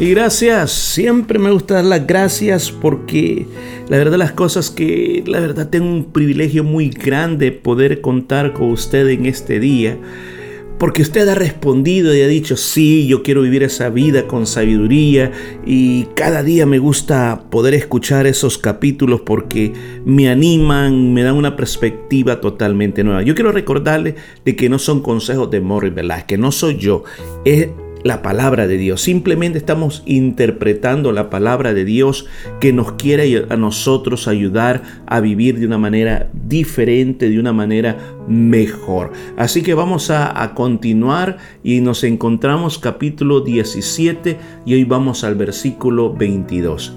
Y 0.00 0.10
gracias, 0.10 0.70
siempre 0.70 1.40
me 1.40 1.50
gusta 1.50 1.74
dar 1.74 1.84
las 1.84 2.06
gracias 2.06 2.70
porque 2.70 3.46
la 3.88 3.96
verdad 3.96 4.16
las 4.16 4.30
cosas 4.30 4.70
que 4.70 5.24
la 5.26 5.40
verdad 5.40 5.70
tengo 5.70 5.86
un 5.88 6.12
privilegio 6.12 6.62
muy 6.62 6.88
grande 6.88 7.50
poder 7.50 8.00
contar 8.00 8.52
con 8.52 8.70
usted 8.70 9.08
en 9.08 9.26
este 9.26 9.58
día. 9.58 9.98
Porque 10.78 11.02
usted 11.02 11.26
ha 11.28 11.34
respondido 11.34 12.14
y 12.14 12.20
ha 12.20 12.28
dicho, 12.28 12.56
sí, 12.56 13.08
yo 13.08 13.24
quiero 13.24 13.42
vivir 13.42 13.64
esa 13.64 13.88
vida 13.88 14.28
con 14.28 14.46
sabiduría 14.46 15.32
y 15.66 16.04
cada 16.14 16.44
día 16.44 16.64
me 16.64 16.78
gusta 16.78 17.46
poder 17.50 17.74
escuchar 17.74 18.28
esos 18.28 18.56
capítulos 18.56 19.22
porque 19.22 19.72
me 20.04 20.28
animan, 20.28 21.12
me 21.12 21.24
dan 21.24 21.34
una 21.34 21.56
perspectiva 21.56 22.40
totalmente 22.40 23.02
nueva. 23.02 23.22
Yo 23.22 23.34
quiero 23.34 23.50
recordarle 23.50 24.14
de 24.44 24.54
que 24.54 24.68
no 24.68 24.78
son 24.78 25.02
consejos 25.02 25.50
de 25.50 25.60
Morris 25.60 25.94
que 26.28 26.38
no 26.38 26.52
soy 26.52 26.76
yo, 26.76 27.02
es 27.44 27.66
la 28.04 28.22
palabra 28.22 28.66
de 28.66 28.76
Dios. 28.76 29.02
Simplemente 29.02 29.58
estamos 29.58 30.02
interpretando 30.06 31.12
la 31.12 31.30
palabra 31.30 31.74
de 31.74 31.84
Dios 31.84 32.26
que 32.60 32.72
nos 32.72 32.92
quiere 32.92 33.46
a 33.48 33.56
nosotros 33.56 34.28
ayudar 34.28 34.82
a 35.06 35.20
vivir 35.20 35.58
de 35.58 35.66
una 35.66 35.78
manera 35.78 36.30
diferente, 36.32 37.28
de 37.28 37.38
una 37.38 37.52
manera 37.52 37.96
mejor. 38.28 39.12
Así 39.36 39.62
que 39.62 39.74
vamos 39.74 40.10
a, 40.10 40.52
continuar 40.54 41.38
y 41.62 41.80
nos 41.80 42.04
encontramos 42.04 42.78
capítulo 42.78 43.40
17 43.40 44.38
y 44.64 44.74
hoy 44.74 44.84
vamos 44.84 45.24
al 45.24 45.34
versículo 45.34 46.14
22. 46.14 46.94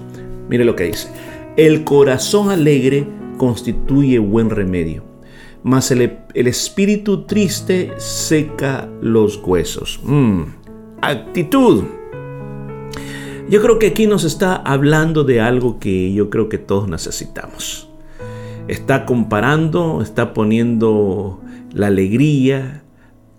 Mire 0.48 0.64
lo 0.64 0.74
que 0.74 0.84
dice. 0.84 1.08
El 1.56 1.84
corazón 1.84 2.50
alegre 2.50 3.06
constituye 3.36 4.18
buen 4.18 4.48
remedio, 4.48 5.04
mas 5.62 5.90
el, 5.90 6.18
espíritu 6.34 7.24
triste 7.26 7.92
seca 7.98 8.88
los 9.02 9.36
huesos. 9.44 10.00
Mm 10.02 10.61
actitud. 11.02 11.84
Yo 13.50 13.60
creo 13.60 13.78
que 13.78 13.88
aquí 13.88 14.06
nos 14.06 14.24
está 14.24 14.56
hablando 14.56 15.24
de 15.24 15.40
algo 15.40 15.78
que 15.78 16.12
yo 16.12 16.30
creo 16.30 16.48
que 16.48 16.58
todos 16.58 16.88
necesitamos. 16.88 17.88
Está 18.68 19.04
comparando, 19.04 20.00
está 20.00 20.32
poniendo 20.32 21.40
la 21.72 21.88
alegría 21.88 22.84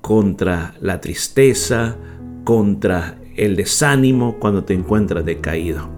contra 0.01 0.75
la 0.81 0.99
tristeza, 0.99 1.95
contra 2.43 3.15
el 3.37 3.55
desánimo 3.55 4.35
cuando 4.39 4.65
te 4.65 4.73
encuentras 4.73 5.25
decaído. 5.25 5.89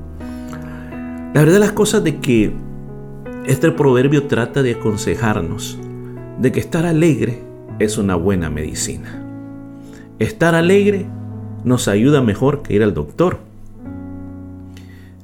La 1.33 1.41
verdad 1.41 1.59
las 1.59 1.73
cosas 1.73 2.03
de 2.03 2.19
que 2.19 2.53
este 3.45 3.71
proverbio 3.71 4.27
trata 4.27 4.61
de 4.63 4.73
aconsejarnos 4.75 5.79
de 6.39 6.51
que 6.51 6.59
estar 6.59 6.85
alegre 6.85 7.41
es 7.79 7.97
una 7.97 8.15
buena 8.15 8.49
medicina. 8.49 9.21
Estar 10.19 10.55
alegre 10.55 11.07
nos 11.65 11.87
ayuda 11.87 12.21
mejor 12.21 12.61
que 12.61 12.75
ir 12.75 12.83
al 12.83 12.93
doctor. 12.93 13.39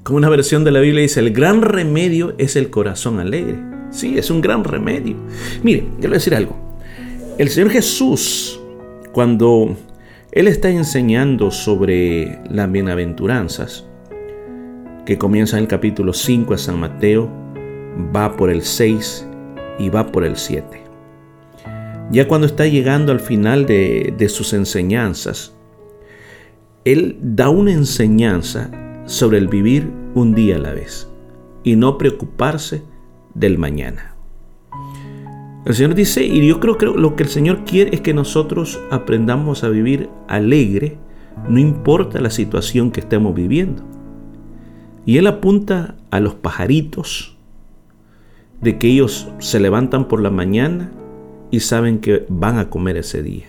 Como 0.04 0.18
una 0.18 0.30
versión 0.30 0.64
de 0.64 0.72
la 0.72 0.80
Biblia 0.80 1.04
dice, 1.04 1.20
el 1.20 1.32
gran 1.32 1.62
remedio 1.62 2.34
es 2.40 2.56
el 2.56 2.72
corazón 2.72 3.20
alegre. 3.20 3.60
Sí, 3.92 4.18
es 4.18 4.32
un 4.32 4.42
gran 4.42 4.64
remedio. 4.64 5.16
Mire, 5.64 5.86
a 6.04 6.08
decir 6.08 6.34
algo. 6.34 6.56
El 7.38 7.50
Señor 7.50 7.70
Jesús, 7.70 8.60
cuando 9.14 9.78
Él 10.32 10.48
está 10.48 10.70
enseñando 10.70 11.52
sobre 11.52 12.40
las 12.50 12.70
bienaventuranzas, 12.72 13.86
que 15.06 15.18
comienza 15.18 15.58
en 15.58 15.64
el 15.64 15.68
capítulo 15.68 16.14
5 16.14 16.54
de 16.54 16.58
San 16.58 16.80
Mateo, 16.80 17.30
va 18.16 18.36
por 18.36 18.50
el 18.50 18.64
6 18.64 19.28
y 19.78 19.90
va 19.90 20.12
por 20.12 20.24
el 20.24 20.38
7. 20.38 20.66
Ya 22.10 22.28
cuando 22.28 22.48
está 22.48 22.66
llegando 22.66 23.12
al 23.12 23.20
final 23.20 23.66
de 23.66 24.28
sus 24.30 24.54
enseñanzas, 24.54 25.54
él 26.84 27.18
da 27.22 27.50
una 27.50 27.72
enseñanza 27.72 28.72
sobre 29.06 29.38
el 29.38 29.48
vivir 29.48 29.92
un 30.16 30.34
día 30.34 30.56
a 30.56 30.60
la 30.60 30.74
vez 30.74 31.08
y 31.64 31.76
no 31.76 31.98
preocuparse 31.98 32.84
del 33.36 33.58
mañana. 33.58 34.16
El 35.66 35.76
Señor 35.76 35.94
dice, 35.94 36.26
y 36.26 36.48
yo 36.48 36.60
creo 36.60 36.78
que 36.80 36.88
lo 36.88 37.16
que 37.16 37.24
el 37.24 37.30
Señor 37.30 37.66
quiere 37.66 37.94
es 37.94 38.02
que 38.02 38.16
nosotros 38.16 38.80
aprendamos 38.90 39.64
a 39.64 39.70
vivir 39.70 40.10
alegre, 40.28 40.98
no 41.48 41.60
importa 41.60 42.20
la 42.20 42.32
situación 42.32 42.90
que 42.90 43.02
estemos 43.02 43.36
viviendo. 43.36 43.84
Y 45.06 45.18
Él 45.18 45.28
apunta 45.28 45.96
a 46.10 46.20
los 46.20 46.34
pajaritos, 46.34 47.38
de 48.60 48.78
que 48.78 48.88
ellos 48.88 49.28
se 49.40 49.60
levantan 49.60 50.08
por 50.08 50.22
la 50.22 50.30
mañana 50.32 50.92
y 51.52 51.60
saben 51.60 52.00
que 52.00 52.26
van 52.30 52.58
a 52.58 52.70
comer 52.70 52.98
ese 52.98 53.22
día. 53.22 53.48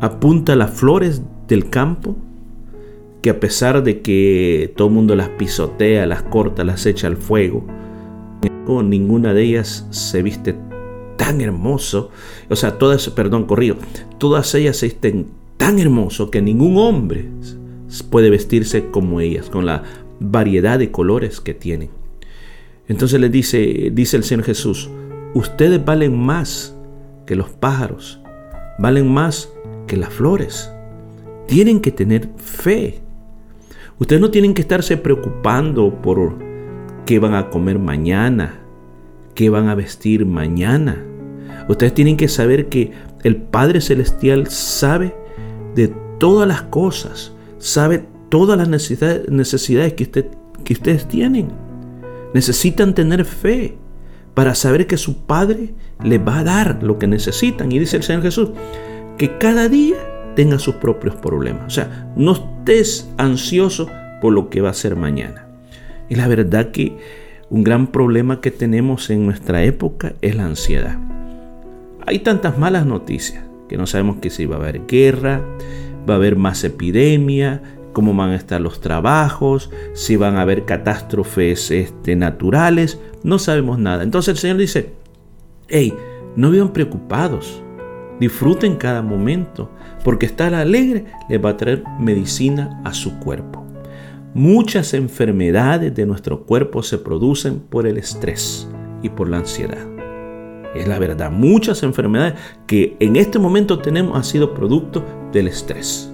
Apunta 0.00 0.52
a 0.52 0.56
las 0.56 0.70
flores 0.70 1.22
del 1.48 1.70
campo 1.70 2.16
que 3.22 3.30
a 3.30 3.40
pesar 3.40 3.82
de 3.82 4.02
que 4.02 4.72
todo 4.76 4.88
el 4.88 4.94
mundo 4.94 5.16
las 5.16 5.30
pisotea, 5.30 6.06
las 6.06 6.22
corta, 6.24 6.62
las 6.62 6.84
echa 6.84 7.06
al 7.06 7.16
fuego, 7.16 7.64
ninguna 8.66 9.32
de 9.32 9.42
ellas 9.44 9.86
se 9.90 10.22
viste 10.22 10.54
tan 11.16 11.40
hermoso, 11.40 12.10
o 12.50 12.56
sea, 12.56 12.76
todas, 12.78 13.08
perdón, 13.10 13.46
corrido, 13.46 13.76
todas 14.18 14.54
ellas 14.54 14.76
se 14.76 14.86
visten 14.86 15.28
tan 15.56 15.78
hermoso 15.78 16.30
que 16.30 16.42
ningún 16.42 16.76
hombre 16.76 17.26
puede 18.10 18.30
vestirse 18.30 18.90
como 18.90 19.20
ellas, 19.20 19.48
con 19.48 19.64
la 19.64 19.84
variedad 20.20 20.78
de 20.78 20.90
colores 20.90 21.40
que 21.40 21.54
tienen. 21.54 21.90
Entonces 22.88 23.20
le 23.20 23.28
dice, 23.28 23.90
dice 23.92 24.16
el 24.16 24.24
Señor 24.24 24.44
Jesús, 24.44 24.90
ustedes 25.34 25.82
valen 25.82 26.18
más 26.18 26.76
que 27.26 27.36
los 27.36 27.48
pájaros, 27.48 28.20
valen 28.78 29.10
más 29.10 29.50
que 29.86 29.96
las 29.96 30.12
flores 30.12 30.70
tienen 31.46 31.80
que 31.80 31.90
tener 31.90 32.30
fe. 32.36 33.00
Ustedes 33.98 34.20
no 34.20 34.30
tienen 34.30 34.54
que 34.54 34.62
estarse 34.62 34.96
preocupando 34.96 36.02
por 36.02 36.36
qué 37.06 37.18
van 37.18 37.34
a 37.34 37.50
comer 37.50 37.78
mañana, 37.78 38.60
qué 39.34 39.50
van 39.50 39.68
a 39.68 39.74
vestir 39.74 40.26
mañana. 40.26 41.02
Ustedes 41.68 41.94
tienen 41.94 42.16
que 42.16 42.28
saber 42.28 42.68
que 42.68 42.92
el 43.22 43.36
Padre 43.36 43.80
Celestial 43.80 44.48
sabe 44.48 45.14
de 45.74 45.92
todas 46.18 46.46
las 46.46 46.62
cosas, 46.62 47.32
sabe 47.58 48.04
todas 48.28 48.58
las 48.58 48.68
necesidades, 48.68 49.92
que, 49.94 50.10
que 50.64 50.72
ustedes 50.72 51.06
tienen. 51.08 51.48
Necesitan 52.34 52.94
tener 52.94 53.24
fe 53.24 53.76
para 54.34 54.54
saber 54.54 54.86
que 54.86 54.96
su 54.96 55.18
Padre 55.24 55.74
les 56.02 56.20
va 56.20 56.40
a 56.40 56.44
dar 56.44 56.82
lo 56.82 56.98
que 56.98 57.06
necesitan. 57.06 57.70
Y 57.70 57.78
dice 57.78 57.96
el 57.96 58.02
Señor 58.02 58.22
Jesús, 58.22 58.50
que 59.16 59.38
cada 59.38 59.68
día 59.68 59.96
tenga 60.34 60.58
sus 60.58 60.76
propios 60.76 61.14
problemas. 61.16 61.66
O 61.66 61.70
sea, 61.70 62.12
no 62.16 62.32
estés 62.32 63.10
ansioso 63.16 63.88
por 64.20 64.32
lo 64.32 64.50
que 64.50 64.60
va 64.60 64.70
a 64.70 64.74
ser 64.74 64.96
mañana. 64.96 65.46
Y 66.08 66.14
la 66.16 66.28
verdad 66.28 66.70
que 66.70 66.96
un 67.50 67.64
gran 67.64 67.88
problema 67.88 68.40
que 68.40 68.50
tenemos 68.50 69.10
en 69.10 69.26
nuestra 69.26 69.64
época 69.64 70.14
es 70.20 70.34
la 70.34 70.46
ansiedad. 70.46 70.98
Hay 72.06 72.18
tantas 72.20 72.58
malas 72.58 72.86
noticias 72.86 73.44
que 73.68 73.76
no 73.76 73.86
sabemos 73.86 74.16
que 74.16 74.30
si 74.30 74.46
va 74.46 74.56
a 74.56 74.58
haber 74.58 74.86
guerra, 74.86 75.40
va 76.08 76.14
a 76.14 76.16
haber 76.16 76.36
más 76.36 76.62
epidemia, 76.64 77.62
cómo 77.92 78.14
van 78.14 78.30
a 78.30 78.36
estar 78.36 78.60
los 78.60 78.80
trabajos, 78.80 79.70
si 79.94 80.16
van 80.16 80.36
a 80.36 80.42
haber 80.42 80.66
catástrofes 80.66 81.70
este, 81.70 82.16
naturales, 82.16 83.00
no 83.22 83.38
sabemos 83.38 83.78
nada. 83.78 84.02
Entonces 84.02 84.32
el 84.32 84.38
Señor 84.38 84.58
dice, 84.58 84.92
hey, 85.68 85.94
no 86.36 86.50
vivan 86.50 86.74
preocupados, 86.74 87.62
disfruten 88.20 88.76
cada 88.76 89.02
momento, 89.02 89.70
porque 90.02 90.26
estar 90.26 90.54
alegre 90.54 91.06
le 91.28 91.38
va 91.38 91.50
a 91.50 91.56
traer 91.56 91.82
medicina 91.98 92.80
a 92.84 92.94
su 92.94 93.18
cuerpo. 93.18 93.64
Muchas 94.34 94.94
enfermedades 94.94 95.94
de 95.94 96.06
nuestro 96.06 96.44
cuerpo 96.44 96.82
se 96.82 96.98
producen 96.98 97.60
por 97.60 97.86
el 97.86 97.98
estrés 97.98 98.68
y 99.02 99.08
por 99.08 99.28
la 99.28 99.38
ansiedad. 99.38 99.86
Es 100.74 100.88
la 100.88 100.98
verdad, 100.98 101.30
muchas 101.30 101.84
enfermedades 101.84 102.34
que 102.66 102.96
en 102.98 103.14
este 103.14 103.38
momento 103.38 103.78
tenemos 103.78 104.16
han 104.16 104.24
sido 104.24 104.54
producto 104.54 105.04
del 105.32 105.46
estrés. 105.46 106.12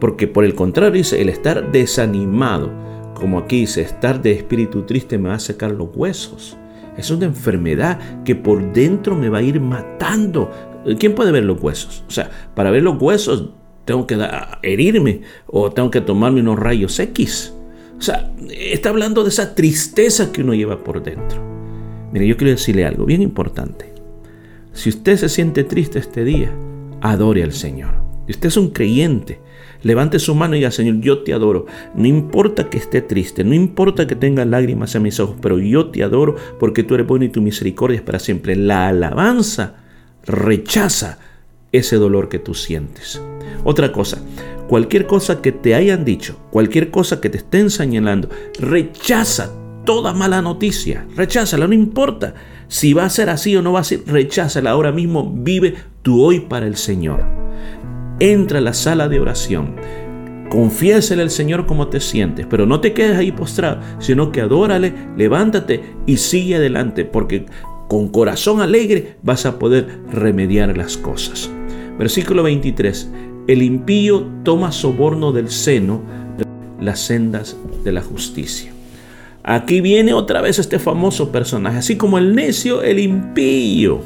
Porque 0.00 0.26
por 0.26 0.44
el 0.44 0.56
contrario 0.56 0.94
dice, 0.94 1.22
el 1.22 1.28
estar 1.28 1.70
desanimado, 1.70 2.72
como 3.14 3.38
aquí 3.38 3.60
dice, 3.60 3.82
estar 3.82 4.20
de 4.20 4.32
espíritu 4.32 4.82
triste 4.82 5.16
me 5.16 5.28
va 5.28 5.36
a 5.36 5.40
secar 5.40 5.70
los 5.70 5.90
huesos. 5.94 6.56
Es 6.96 7.10
una 7.10 7.26
enfermedad 7.26 8.24
que 8.24 8.34
por 8.34 8.72
dentro 8.72 9.14
me 9.14 9.28
va 9.28 9.38
a 9.38 9.42
ir 9.42 9.60
matando 9.60 10.50
¿Quién 10.98 11.14
puede 11.14 11.32
ver 11.32 11.44
los 11.44 11.62
huesos? 11.62 12.04
O 12.08 12.10
sea, 12.10 12.30
para 12.54 12.70
ver 12.70 12.82
los 12.82 13.00
huesos 13.00 13.50
tengo 13.84 14.06
que 14.06 14.18
herirme 14.62 15.22
o 15.46 15.70
tengo 15.70 15.90
que 15.90 16.00
tomarme 16.00 16.40
unos 16.40 16.58
rayos 16.58 16.98
X. 16.98 17.54
O 17.98 18.02
sea, 18.02 18.32
está 18.50 18.90
hablando 18.90 19.22
de 19.22 19.30
esa 19.30 19.54
tristeza 19.54 20.32
que 20.32 20.42
uno 20.42 20.54
lleva 20.54 20.82
por 20.82 21.02
dentro. 21.02 21.40
Mire, 22.12 22.26
yo 22.26 22.36
quiero 22.36 22.52
decirle 22.52 22.84
algo 22.84 23.04
bien 23.04 23.22
importante. 23.22 23.92
Si 24.72 24.88
usted 24.88 25.16
se 25.16 25.28
siente 25.28 25.64
triste 25.64 25.98
este 25.98 26.24
día, 26.24 26.52
adore 27.00 27.42
al 27.42 27.52
Señor. 27.52 27.94
Si 28.26 28.32
usted 28.32 28.48
es 28.48 28.56
un 28.56 28.70
creyente, 28.70 29.40
levante 29.82 30.18
su 30.18 30.34
mano 30.34 30.54
y 30.54 30.58
diga, 30.58 30.70
Señor, 30.70 31.00
yo 31.00 31.22
te 31.22 31.32
adoro. 31.32 31.66
No 31.94 32.06
importa 32.06 32.70
que 32.70 32.78
esté 32.78 33.02
triste, 33.02 33.44
no 33.44 33.54
importa 33.54 34.06
que 34.06 34.16
tenga 34.16 34.44
lágrimas 34.44 34.94
en 34.94 35.02
mis 35.02 35.20
ojos, 35.20 35.36
pero 35.40 35.58
yo 35.58 35.90
te 35.90 36.02
adoro 36.02 36.36
porque 36.58 36.82
tú 36.82 36.94
eres 36.94 37.06
bueno 37.06 37.26
y 37.26 37.28
tu 37.28 37.42
misericordia 37.42 37.96
es 37.96 38.02
para 38.02 38.18
siempre. 38.18 38.56
La 38.56 38.88
alabanza 38.88 39.83
rechaza 40.26 41.18
ese 41.72 41.96
dolor 41.96 42.28
que 42.28 42.38
tú 42.38 42.54
sientes. 42.54 43.20
Otra 43.64 43.92
cosa, 43.92 44.22
cualquier 44.68 45.06
cosa 45.06 45.42
que 45.42 45.52
te 45.52 45.74
hayan 45.74 46.04
dicho, 46.04 46.38
cualquier 46.50 46.90
cosa 46.90 47.20
que 47.20 47.30
te 47.30 47.38
estén 47.38 47.70
señalando, 47.70 48.28
rechaza 48.58 49.52
toda 49.84 50.12
mala 50.12 50.40
noticia, 50.42 51.06
recházala, 51.16 51.66
no 51.66 51.74
importa 51.74 52.34
si 52.68 52.92
va 52.92 53.04
a 53.04 53.10
ser 53.10 53.28
así 53.28 53.54
o 53.56 53.62
no 53.62 53.72
va 53.72 53.80
a 53.80 53.84
ser, 53.84 54.02
recházala 54.06 54.70
ahora 54.70 54.92
mismo, 54.92 55.30
vive 55.34 55.74
tu 56.02 56.22
hoy 56.22 56.40
para 56.40 56.66
el 56.66 56.76
Señor. 56.76 57.24
Entra 58.20 58.58
a 58.58 58.62
la 58.62 58.74
sala 58.74 59.08
de 59.08 59.20
oración, 59.20 59.74
confiésele 60.48 61.22
al 61.22 61.30
Señor 61.30 61.66
cómo 61.66 61.88
te 61.88 62.00
sientes, 62.00 62.46
pero 62.48 62.64
no 62.66 62.80
te 62.80 62.92
quedes 62.92 63.18
ahí 63.18 63.32
postrado, 63.32 63.80
sino 63.98 64.30
que 64.30 64.40
adórale, 64.40 64.94
levántate 65.16 65.82
y 66.06 66.16
sigue 66.16 66.56
adelante, 66.56 67.04
porque 67.04 67.46
con 67.94 68.08
corazón 68.08 68.60
alegre 68.60 69.14
vas 69.22 69.46
a 69.46 69.60
poder 69.60 70.00
remediar 70.10 70.76
las 70.76 70.96
cosas. 70.96 71.48
Versículo 71.96 72.42
23. 72.42 73.08
El 73.46 73.62
impío 73.62 74.26
toma 74.42 74.72
soborno 74.72 75.30
del 75.30 75.48
seno 75.48 76.02
las 76.80 76.98
sendas 76.98 77.56
de 77.84 77.92
la 77.92 78.02
justicia. 78.02 78.72
Aquí 79.44 79.80
viene 79.80 80.12
otra 80.12 80.40
vez 80.40 80.58
este 80.58 80.80
famoso 80.80 81.30
personaje, 81.30 81.78
así 81.78 81.94
como 81.96 82.18
el 82.18 82.34
necio, 82.34 82.82
el 82.82 82.98
impío. 82.98 84.00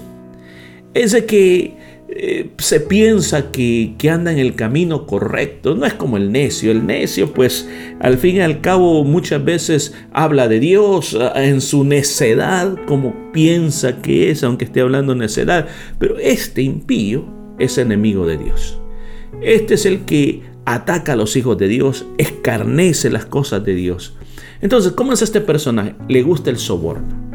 Ese 0.92 1.24
que 1.24 1.78
eh, 2.10 2.50
se 2.56 2.80
piensa 2.80 3.52
que, 3.52 3.94
que, 3.98 4.08
anda 4.08 4.32
en 4.32 4.38
el 4.38 4.54
camino 4.54 5.06
correcto. 5.06 5.74
No 5.74 5.84
es 5.84 5.92
como 5.92 6.16
el 6.16 6.32
necio. 6.32 6.70
El 6.70 6.86
necio, 6.86 7.34
pues, 7.34 7.68
al 8.00 8.16
fin 8.16 8.36
y 8.36 8.40
al 8.40 8.60
cabo, 8.62 9.04
muchas 9.04 9.44
veces 9.44 9.94
habla 10.12 10.48
de 10.48 10.58
Dios 10.58 11.16
en 11.34 11.60
su 11.60 11.84
necedad, 11.84 12.76
como 12.86 13.32
piensa 13.32 14.00
que 14.00 14.30
es, 14.30 14.42
aunque 14.42 14.64
esté 14.64 14.80
hablando 14.80 15.14
necedad. 15.14 15.68
Pero 15.98 16.18
este 16.18 16.62
impío 16.62 17.26
es 17.58 17.76
enemigo 17.76 18.26
de 18.26 18.38
Dios. 18.38 18.80
Este 19.42 19.74
es 19.74 19.84
el 19.84 20.06
que 20.06 20.42
ataca 20.64 21.12
a 21.12 21.16
los 21.16 21.36
hijos 21.36 21.58
de 21.58 21.68
Dios, 21.68 22.06
escarnece 22.16 23.10
las 23.10 23.26
cosas 23.26 23.64
de 23.64 23.74
Dios. 23.74 24.16
Entonces, 24.60 24.92
¿cómo 24.92 25.12
es 25.12 25.22
este 25.22 25.40
personaje? 25.40 25.94
Le 26.08 26.22
gusta 26.22 26.50
el 26.50 26.58
soborno. 26.58 27.27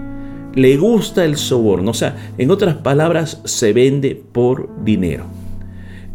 Le 0.55 0.77
gusta 0.77 1.25
el 1.25 1.37
soborno. 1.37 1.91
O 1.91 1.93
sea, 1.93 2.15
en 2.37 2.51
otras 2.51 2.75
palabras, 2.75 3.41
se 3.45 3.73
vende 3.73 4.15
por 4.15 4.69
dinero. 4.83 5.25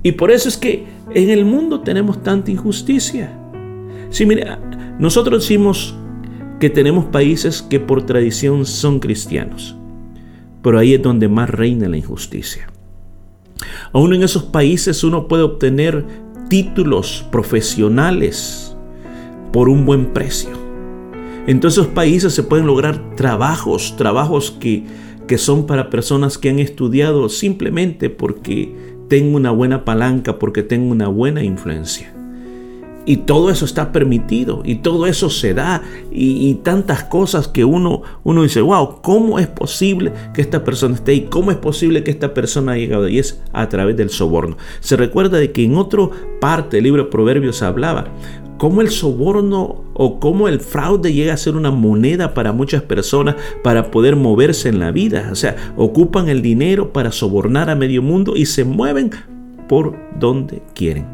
Y 0.02 0.12
por 0.12 0.30
eso 0.30 0.48
es 0.48 0.56
que 0.56 0.86
en 1.14 1.30
el 1.30 1.44
mundo 1.44 1.80
tenemos 1.80 2.22
tanta 2.22 2.50
injusticia. 2.50 3.32
Sí, 4.10 4.26
mira, 4.26 4.58
nosotros 4.98 5.42
decimos 5.42 5.96
que 6.60 6.70
tenemos 6.70 7.06
países 7.06 7.62
que 7.62 7.80
por 7.80 8.06
tradición 8.06 8.66
son 8.66 9.00
cristianos. 9.00 9.76
Pero 10.62 10.78
ahí 10.78 10.94
es 10.94 11.02
donde 11.02 11.28
más 11.28 11.50
reina 11.50 11.88
la 11.88 11.96
injusticia. 11.96 12.68
Aún 13.92 14.14
en 14.14 14.22
esos 14.22 14.44
países 14.44 15.02
uno 15.04 15.28
puede 15.28 15.42
obtener 15.42 16.04
títulos 16.48 17.26
profesionales 17.30 18.76
por 19.52 19.68
un 19.68 19.84
buen 19.84 20.12
precio. 20.12 20.67
En 21.48 21.60
todos 21.60 21.78
esos 21.78 21.86
países 21.86 22.34
se 22.34 22.42
pueden 22.42 22.66
lograr 22.66 23.16
trabajos, 23.16 23.96
trabajos 23.96 24.50
que, 24.50 24.84
que 25.26 25.38
son 25.38 25.66
para 25.66 25.88
personas 25.88 26.36
que 26.36 26.50
han 26.50 26.58
estudiado 26.58 27.30
simplemente 27.30 28.10
porque 28.10 28.74
tengo 29.08 29.38
una 29.38 29.50
buena 29.50 29.82
palanca, 29.82 30.38
porque 30.38 30.62
tengo 30.62 30.92
una 30.92 31.08
buena 31.08 31.42
influencia. 31.42 32.12
Y 33.06 33.16
todo 33.16 33.48
eso 33.48 33.64
está 33.64 33.92
permitido 33.92 34.60
y 34.62 34.74
todo 34.74 35.06
eso 35.06 35.30
se 35.30 35.54
da 35.54 35.80
y, 36.12 36.52
tantas 36.56 37.04
cosas 37.04 37.48
que 37.48 37.64
uno, 37.64 38.02
uno 38.24 38.42
dice, 38.42 38.60
wow, 38.60 39.00
¿cómo 39.00 39.38
es 39.38 39.46
posible 39.46 40.12
que 40.34 40.42
esta 40.42 40.62
persona 40.62 40.96
esté 40.96 41.12
ahí? 41.12 41.28
¿Cómo 41.30 41.50
es 41.50 41.56
posible 41.56 42.04
que 42.04 42.10
esta 42.10 42.34
persona 42.34 42.72
haya 42.72 42.82
llegado? 42.82 43.08
Y 43.08 43.18
es 43.18 43.40
a 43.54 43.70
través 43.70 43.96
del 43.96 44.10
soborno. 44.10 44.58
Se 44.80 44.98
recuerda 44.98 45.38
de 45.38 45.50
que 45.52 45.64
en 45.64 45.76
otra 45.76 46.10
parte 46.42 46.76
del 46.76 46.84
libro 46.84 47.04
de 47.04 47.10
Proverbios 47.10 47.62
hablaba 47.62 48.08
cómo 48.58 48.82
el 48.82 48.90
soborno 48.90 49.84
o 49.94 50.20
cómo 50.20 50.48
el 50.48 50.60
fraude 50.60 51.12
llega 51.12 51.32
a 51.32 51.38
ser 51.38 51.56
una 51.56 51.70
moneda 51.70 52.34
para 52.34 52.52
muchas 52.52 52.82
personas 52.82 53.36
para 53.62 53.90
poder 53.90 54.16
moverse 54.16 54.68
en 54.68 54.80
la 54.80 54.90
vida. 54.90 55.28
O 55.32 55.34
sea, 55.34 55.56
ocupan 55.76 56.28
el 56.28 56.42
dinero 56.42 56.92
para 56.92 57.12
sobornar 57.12 57.70
a 57.70 57.76
medio 57.76 58.02
mundo 58.02 58.36
y 58.36 58.46
se 58.46 58.64
mueven 58.64 59.10
por 59.68 59.96
donde 60.18 60.62
quieren. 60.74 61.06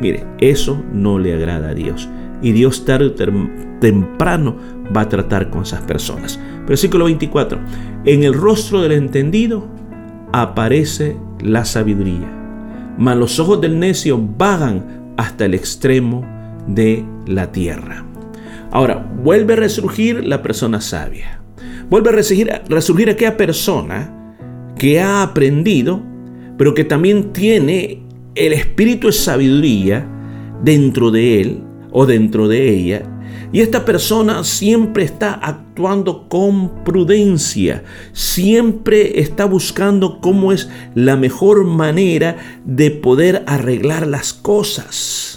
Mire, 0.00 0.24
eso 0.38 0.80
no 0.92 1.18
le 1.18 1.34
agrada 1.34 1.70
a 1.70 1.74
Dios. 1.74 2.08
Y 2.42 2.52
Dios 2.52 2.84
tarde 2.84 3.06
o 3.06 3.12
temprano 3.80 4.56
va 4.94 5.02
a 5.02 5.08
tratar 5.08 5.48
con 5.50 5.62
esas 5.62 5.82
personas. 5.82 6.38
Versículo 6.66 7.04
24. 7.06 7.58
En 8.04 8.24
el 8.24 8.34
rostro 8.34 8.82
del 8.82 8.92
entendido 8.92 9.66
aparece 10.32 11.16
la 11.40 11.64
sabiduría. 11.64 12.30
Mas 12.98 13.16
los 13.16 13.38
ojos 13.38 13.60
del 13.60 13.78
necio 13.78 14.20
vagan 14.36 15.14
hasta 15.16 15.44
el 15.44 15.54
extremo 15.54 16.24
de 16.66 17.04
la 17.26 17.52
tierra. 17.52 18.04
Ahora, 18.70 19.06
vuelve 19.22 19.54
a 19.54 19.56
resurgir 19.56 20.24
la 20.24 20.42
persona 20.42 20.80
sabia. 20.80 21.40
Vuelve 21.90 22.10
a 22.10 22.12
resurgir, 22.12 22.50
resurgir 22.68 23.10
aquella 23.10 23.36
persona 23.36 24.34
que 24.76 25.00
ha 25.00 25.22
aprendido, 25.22 26.02
pero 26.56 26.74
que 26.74 26.84
también 26.84 27.32
tiene 27.32 28.02
el 28.34 28.52
espíritu 28.52 29.08
es 29.08 29.16
sabiduría 29.16 30.06
dentro 30.62 31.10
de 31.10 31.40
él 31.40 31.62
o 31.90 32.06
dentro 32.06 32.48
de 32.48 32.70
ella. 32.70 33.02
Y 33.52 33.60
esta 33.60 33.84
persona 33.84 34.44
siempre 34.44 35.04
está 35.04 35.34
actuando 35.34 36.28
con 36.28 36.82
prudencia, 36.84 37.84
siempre 38.12 39.20
está 39.20 39.44
buscando 39.44 40.20
cómo 40.20 40.52
es 40.52 40.70
la 40.94 41.16
mejor 41.16 41.64
manera 41.64 42.36
de 42.64 42.90
poder 42.90 43.44
arreglar 43.46 44.06
las 44.06 44.32
cosas. 44.32 45.31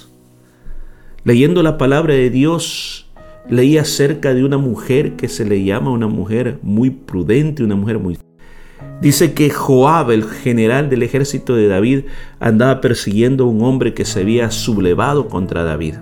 Leyendo 1.26 1.64
la 1.64 1.80
palabra 1.80 2.14
de 2.14 2.30
Dios, 2.30 3.08
leí 3.50 3.80
acerca 3.80 4.36
de 4.36 4.46
una 4.46 4.60
mujer 4.60 5.16
que 5.16 5.28
se 5.28 5.44
le 5.44 5.64
llama 5.64 5.90
una 5.90 6.06
mujer 6.06 6.60
muy 6.62 6.92
prudente, 6.92 7.64
una 7.64 7.76
mujer 7.76 7.98
muy 7.98 8.20
Dice 9.02 9.34
que 9.34 9.50
Joab, 9.50 10.12
el 10.12 10.24
general 10.24 10.88
del 10.88 11.02
ejército 11.02 11.56
de 11.56 11.68
David, 11.68 12.04
andaba 12.40 12.80
persiguiendo 12.80 13.46
a 13.46 13.48
un 13.48 13.64
hombre 13.64 13.96
que 13.96 14.06
se 14.06 14.22
había 14.22 14.52
sublevado 14.52 15.28
contra 15.28 15.64
David. 15.64 15.96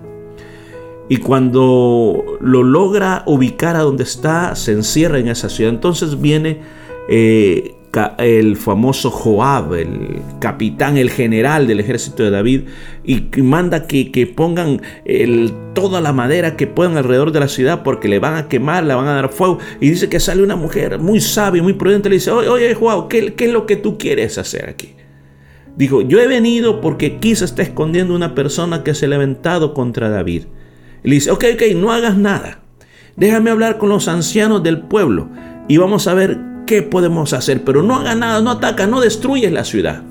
Y 1.08 1.18
cuando 1.18 2.38
lo 2.42 2.63
logra 2.63 3.24
ubicar 3.25 3.77
a 3.77 3.82
donde 3.82 4.03
está, 4.03 4.56
se 4.56 4.74
encierra 4.74 5.20
en 5.20 5.30
esa 5.30 5.48
ciudad. 5.48 5.74
Entonces 5.74 6.20
viene 6.20 6.60
eh, 7.08 7.75
el 8.17 8.57
famoso 8.57 9.12
Joab, 9.12 9.73
el 9.75 10.21
capitán, 10.39 10.97
el 10.97 11.09
general 11.09 11.67
del 11.67 11.79
ejército 11.79 12.23
de 12.23 12.31
David, 12.31 12.62
y 13.03 13.29
manda 13.41 13.85
que, 13.85 14.33
pongan 14.35 14.81
toda 15.73 16.01
la 16.01 16.12
madera 16.13 16.55
que 16.55 16.65
puedan 16.65 16.97
alrededor 16.97 17.31
de 17.31 17.39
la 17.39 17.47
ciudad 17.47 17.83
porque 17.83 18.07
le 18.07 18.19
van 18.19 18.35
a 18.35 18.47
quemar, 18.47 18.83
le 18.83 18.95
van 18.95 19.07
a 19.07 19.13
dar 19.13 19.29
fuego. 19.29 19.59
Y 19.79 19.89
dice 19.89 20.09
que 20.09 20.19
sale 20.19 20.41
una 20.41 20.55
mujer 20.55 21.00
muy 21.00 21.21
sabia, 21.21 21.62
muy 21.62 21.73
prudente, 21.73 22.09
le 22.09 22.15
dice, 22.15 22.31
oye, 22.31 22.50
oye 22.50 22.73
Joab, 22.73 23.07
¿qué, 23.09 23.33
¿qué 23.35 23.45
es 23.45 23.51
lo 23.51 23.65
que 23.65 23.75
tú 23.75 23.97
quieres 23.97 24.38
hacer 24.38 24.69
aquí? 24.69 24.95
Dijo, 25.75 26.01
yo 26.01 26.19
he 26.19 26.27
venido 26.27 26.81
porque 26.81 27.17
quizá 27.17 27.45
está 27.45 27.62
escondiendo 27.62 28.15
una 28.15 28.35
persona 28.35 28.83
que 28.83 28.93
se 28.95 29.05
ha 29.05 29.09
levantado 29.09 29.73
contra 29.73 30.09
David. 30.09 30.43
Y 31.03 31.09
le 31.09 31.15
dice, 31.15 31.31
ok, 31.31 31.45
ok, 31.55 31.62
no 31.75 31.91
hagas 31.91 32.17
nada. 32.17 32.59
Déjame 33.15 33.51
hablar 33.51 33.77
con 33.77 33.89
los 33.89 34.07
ancianos 34.07 34.63
del 34.63 34.81
pueblo 34.81 35.29
y 35.67 35.77
vamos 35.77 36.07
a 36.07 36.15
ver 36.15 36.52
¿qué 36.65 36.82
podemos 36.82 37.34
hacer? 37.34 37.63
Pero 37.63 37.84
no 37.84 37.96
haga 37.96 38.15
nada, 38.15 38.41
no 38.41 38.51
ataca, 38.51 38.88
no 38.88 39.01
destruyes 39.01 39.51
la 39.51 39.63
ciudad. 39.63 40.03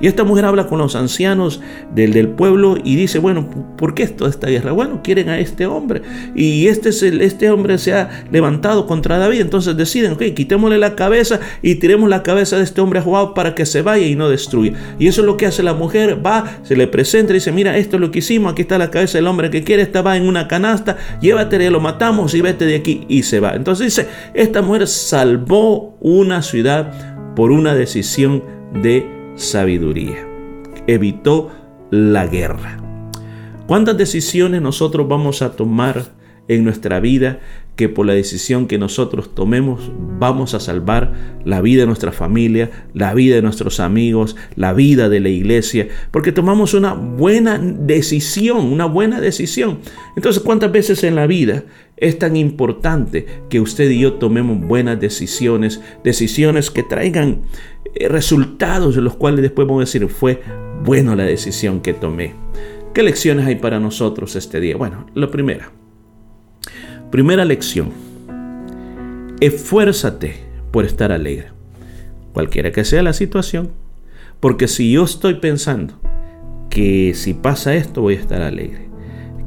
Y 0.00 0.06
esta 0.06 0.24
mujer 0.24 0.44
habla 0.44 0.66
con 0.66 0.78
los 0.78 0.94
ancianos 0.94 1.60
del, 1.94 2.12
del, 2.12 2.28
pueblo 2.28 2.76
y 2.82 2.96
dice, 2.96 3.18
bueno, 3.18 3.48
¿por 3.76 3.94
qué 3.94 4.06
toda 4.06 4.30
esta 4.30 4.48
guerra? 4.48 4.72
Bueno, 4.72 5.00
quieren 5.02 5.28
a 5.28 5.38
este 5.38 5.66
hombre. 5.66 6.02
Y 6.34 6.68
este, 6.68 6.90
es 6.90 7.02
el, 7.02 7.20
este 7.20 7.50
hombre 7.50 7.78
se 7.78 7.94
ha 7.94 8.24
levantado 8.30 8.86
contra 8.86 9.18
David. 9.18 9.40
Entonces 9.40 9.76
deciden, 9.76 10.12
ok, 10.12 10.22
quitémosle 10.34 10.78
la 10.78 10.94
cabeza 10.94 11.40
y 11.62 11.76
tiremos 11.76 12.08
la 12.08 12.22
cabeza 12.22 12.56
de 12.56 12.64
este 12.64 12.80
hombre 12.80 13.00
a 13.00 13.02
Joab 13.02 13.34
para 13.34 13.54
que 13.54 13.66
se 13.66 13.82
vaya 13.82 14.06
y 14.06 14.14
no 14.14 14.28
destruya. 14.28 14.72
Y 14.98 15.08
eso 15.08 15.22
es 15.22 15.26
lo 15.26 15.36
que 15.36 15.46
hace 15.46 15.62
la 15.62 15.74
mujer. 15.74 16.24
Va, 16.24 16.60
se 16.62 16.76
le 16.76 16.86
presenta 16.86 17.32
y 17.32 17.34
dice, 17.34 17.52
mira, 17.52 17.76
esto 17.76 17.96
es 17.96 18.00
lo 18.00 18.10
que 18.10 18.20
hicimos. 18.20 18.52
Aquí 18.52 18.62
está 18.62 18.78
la 18.78 18.90
cabeza 18.90 19.18
del 19.18 19.26
hombre 19.26 19.50
que 19.50 19.64
quiere. 19.64 19.82
Estaba 19.82 20.16
en 20.16 20.26
una 20.26 20.46
canasta. 20.46 20.96
Llévatele, 21.20 21.70
lo 21.70 21.80
matamos 21.80 22.34
y 22.34 22.40
vete 22.40 22.66
de 22.66 22.76
aquí. 22.76 23.04
Y 23.08 23.24
se 23.24 23.40
va. 23.40 23.54
Entonces 23.54 23.86
dice, 23.86 24.08
esta 24.34 24.62
mujer 24.62 24.86
salvó 24.86 25.96
una 26.00 26.42
ciudad 26.42 27.34
por 27.34 27.50
una 27.50 27.74
decisión 27.74 28.42
de 28.82 29.17
sabiduría. 29.38 30.26
Evitó 30.86 31.50
la 31.90 32.26
guerra. 32.26 32.82
¿Cuántas 33.66 33.96
decisiones 33.96 34.60
nosotros 34.60 35.08
vamos 35.08 35.42
a 35.42 35.52
tomar 35.52 36.12
en 36.48 36.64
nuestra 36.64 37.00
vida 37.00 37.40
que 37.76 37.88
por 37.88 38.06
la 38.06 38.14
decisión 38.14 38.66
que 38.66 38.76
nosotros 38.76 39.36
tomemos 39.36 39.92
vamos 40.18 40.52
a 40.54 40.60
salvar 40.60 41.38
la 41.44 41.60
vida 41.60 41.82
de 41.82 41.86
nuestra 41.86 42.10
familia, 42.10 42.88
la 42.92 43.14
vida 43.14 43.36
de 43.36 43.42
nuestros 43.42 43.78
amigos, 43.78 44.34
la 44.56 44.72
vida 44.72 45.08
de 45.08 45.20
la 45.20 45.28
iglesia, 45.28 45.86
porque 46.10 46.32
tomamos 46.32 46.74
una 46.74 46.94
buena 46.94 47.58
decisión, 47.58 48.66
una 48.66 48.86
buena 48.86 49.20
decisión. 49.20 49.78
Entonces, 50.16 50.42
¿cuántas 50.42 50.72
veces 50.72 51.04
en 51.04 51.14
la 51.14 51.28
vida 51.28 51.62
es 51.96 52.18
tan 52.18 52.36
importante 52.36 53.26
que 53.48 53.60
usted 53.60 53.88
y 53.90 54.00
yo 54.00 54.14
tomemos 54.14 54.60
buenas 54.60 54.98
decisiones, 54.98 55.80
decisiones 56.02 56.72
que 56.72 56.82
traigan 56.82 57.42
resultados 58.08 58.94
de 58.94 59.02
los 59.02 59.16
cuales 59.16 59.42
después 59.42 59.66
vamos 59.66 59.82
a 59.82 59.86
decir, 59.86 60.08
fue 60.08 60.42
buena 60.84 61.16
la 61.16 61.24
decisión 61.24 61.80
que 61.80 61.94
tomé? 61.94 62.34
¿Qué 62.94 63.02
lecciones 63.02 63.46
hay 63.46 63.56
para 63.56 63.80
nosotros 63.80 64.36
este 64.36 64.60
día? 64.60 64.76
Bueno, 64.76 65.06
la 65.14 65.30
primera 65.30 65.70
Primera 67.10 67.46
lección. 67.46 67.90
Esfuérzate 69.40 70.34
por 70.70 70.84
estar 70.84 71.10
alegre, 71.10 71.48
cualquiera 72.34 72.70
que 72.70 72.84
sea 72.84 73.02
la 73.02 73.14
situación. 73.14 73.70
Porque 74.40 74.68
si 74.68 74.92
yo 74.92 75.04
estoy 75.04 75.34
pensando 75.34 75.94
que 76.68 77.14
si 77.14 77.32
pasa 77.32 77.74
esto 77.74 78.02
voy 78.02 78.16
a 78.16 78.20
estar 78.20 78.42
alegre, 78.42 78.88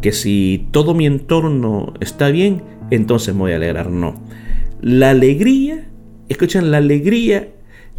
que 0.02 0.12
si 0.12 0.68
todo 0.72 0.96
mi 0.96 1.06
entorno 1.06 1.94
está 2.00 2.30
bien, 2.30 2.64
entonces 2.90 3.36
me 3.36 3.42
voy 3.42 3.52
a 3.52 3.58
alegrar. 3.58 3.92
No. 3.92 4.20
La 4.82 5.12
alegría, 5.12 5.88
escuchan, 6.30 6.72
la 6.72 6.78
alegría 6.78 7.50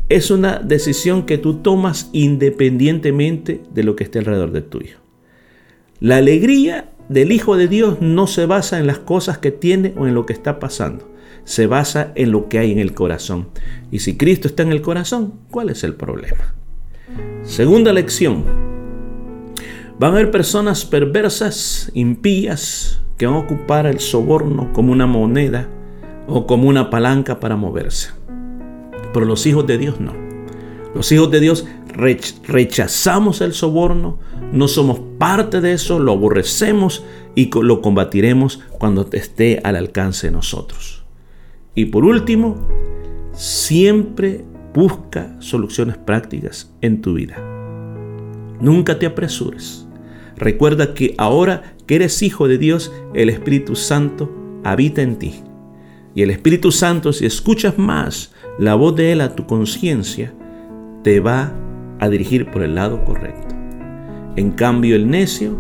es 0.09 0.31
una 0.31 0.59
decisión 0.59 1.25
que 1.25 1.39
tú 1.39 1.57
tomas 1.57 2.11
independientemente 2.13 3.63
de 3.73 3.83
lo 3.83 3.97
que 3.97 4.05
esté 4.05 4.19
alrededor 4.19 4.53
de 4.53 4.63
tuyo. 4.63 4.99
La 6.01 6.17
alegría 6.17 6.91
del 7.09 7.33
Hijo 7.33 7.57
de 7.57 7.69
Dios 7.69 8.01
no 8.01 8.27
se 8.27 8.47
basa 8.47 8.79
en 8.79 8.87
las 8.87 8.99
cosas 8.99 9.39
que 9.39 9.53
tiene 9.53 9.95
o 9.97 10.07
en 10.07 10.15
lo 10.15 10.27
que 10.27 10.33
está 10.33 10.59
pasando. 10.59 11.11
Se 11.45 11.67
basa 11.67 12.13
en 12.15 12.31
lo 12.31 12.49
que 12.49 12.59
hay 12.59 12.73
en 12.73 12.79
el 12.79 12.95
corazón. 12.95 13.49
Y 13.91 14.01
si 14.01 14.17
Cristo 14.17 14.49
está 14.49 14.63
en 14.63 14.73
el 14.73 14.83
corazón, 14.83 15.35
¿cuál 15.51 15.71
es 15.71 15.85
el 15.85 15.95
problema? 15.95 16.55
Segunda 17.43 17.93
lección. 17.93 18.45
Van 19.99 20.13
a 20.13 20.15
haber 20.15 20.31
personas 20.31 20.85
perversas, 20.85 21.91
impías, 21.95 23.01
que 23.19 23.27
van 23.27 23.37
a 23.37 23.41
ocupar 23.41 23.87
el 23.87 24.01
soborno 24.01 24.73
como 24.73 24.93
una 24.93 25.07
moneda 25.07 25.69
o 26.27 26.47
como 26.47 26.69
una 26.69 26.91
palanca 26.91 27.39
para 27.39 27.57
moverse. 27.57 28.11
Pero 29.13 29.27
los 29.27 29.47
hijos 29.47 29.67
de 29.67 29.79
Dios 29.79 30.01
no. 30.01 30.13
Los 30.95 31.11
hijos 31.13 31.31
de 31.31 31.41
Dios 31.41 31.67
rechazamos 31.95 33.41
el 33.41 33.55
soborno, 33.55 34.19
no 34.53 34.69
somos 34.69 35.01
parte 35.19 35.61
de 35.61 35.73
eso, 35.73 35.99
lo 35.99 36.13
aborrecemos 36.13 37.05
y 37.35 37.51
lo 37.51 37.81
combatiremos 37.81 38.61
cuando 38.79 39.09
esté 39.13 39.61
al 39.65 39.77
alcance 39.77 40.27
de 40.27 40.33
nosotros. 40.33 41.05
Y 41.75 41.87
por 41.87 42.05
último, 42.05 42.57
siempre 43.33 44.45
busca 44.75 45.35
soluciones 45.41 45.97
prácticas 45.97 46.71
en 46.83 47.01
tu 47.01 47.15
vida. 47.15 47.37
Nunca 48.61 48.99
te 48.99 49.07
apresures. 49.07 49.87
Recuerda 50.37 50.95
que 50.95 51.15
ahora 51.19 51.75
que 51.87 51.97
eres 51.97 52.23
hijo 52.23 52.49
de 52.49 52.59
Dios, 52.59 52.93
el 53.15 53.31
Espíritu 53.31 53.77
Santo 53.77 54.31
habita 54.65 55.03
en 55.03 55.19
ti. 55.19 55.43
Y 56.15 56.23
el 56.23 56.31
Espíritu 56.31 56.71
Santo, 56.71 57.13
si 57.13 57.25
escuchas 57.25 57.79
más 57.79 58.32
la 58.59 58.75
voz 58.75 58.97
de 58.97 59.13
Él 59.13 59.21
a 59.21 59.35
tu 59.35 59.47
conciencia, 59.47 60.33
te 61.03 61.21
va 61.21 61.53
a 61.99 62.09
dirigir 62.09 62.51
por 62.51 62.63
el 62.63 62.75
lado 62.75 63.05
correcto. 63.05 63.55
En 64.37 64.51
cambio, 64.51 64.97
el 64.97 65.09
necio 65.11 65.59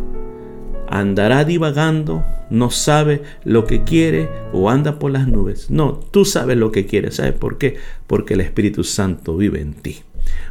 andará 0.88 1.44
divagando, 1.44 2.24
no 2.50 2.70
sabe 2.70 3.22
lo 3.44 3.64
que 3.64 3.84
quiere 3.84 4.28
o 4.52 4.70
anda 4.70 4.98
por 4.98 5.10
las 5.10 5.26
nubes. 5.26 5.70
No, 5.70 5.94
tú 5.94 6.24
sabes 6.24 6.56
lo 6.56 6.70
que 6.70 6.86
quieres. 6.86 7.16
¿Sabes 7.16 7.32
por 7.32 7.58
qué? 7.58 7.76
Porque 8.06 8.34
el 8.34 8.40
Espíritu 8.40 8.84
Santo 8.84 9.36
vive 9.36 9.60
en 9.60 9.74
ti. 9.74 10.00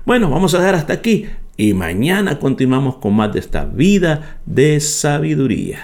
Bueno, 0.06 0.30
vamos 0.30 0.54
a 0.54 0.60
dejar 0.60 0.76
hasta 0.76 0.94
aquí 0.94 1.28
y 1.58 1.74
mañana 1.74 2.40
continuamos 2.40 2.96
con 2.98 3.16
más 3.16 3.34
de 3.34 3.40
esta 3.40 3.66
vida 3.66 4.40
de 4.46 4.80
sabiduría. 4.80 5.84